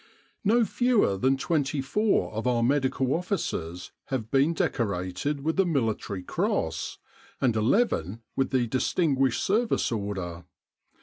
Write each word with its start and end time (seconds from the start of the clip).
No 0.43 0.65
fewer 0.65 1.15
than 1.15 1.37
twenty 1.37 1.79
four 1.79 2.33
of 2.33 2.47
our 2.47 2.63
Medical 2.63 3.13
Officers 3.13 3.91
have 4.05 4.31
been 4.31 4.55
decorated 4.55 5.43
with 5.43 5.57
the 5.57 5.63
Mili 5.63 5.95
tary 5.95 6.23
Cross, 6.23 6.97
and 7.39 7.55
eleven 7.55 8.23
with 8.35 8.49
the 8.49 8.65
Distinguished 8.65 9.43
Service 9.43 9.91
Order. 9.91 10.45